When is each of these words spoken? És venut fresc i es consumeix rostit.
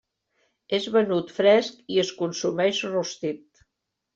És 0.77 0.87
venut 0.95 1.33
fresc 1.35 1.83
i 1.97 1.99
es 2.05 2.15
consumeix 2.23 2.81
rostit. 2.97 3.67